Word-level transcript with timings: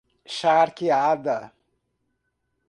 Charqueada 0.35 1.53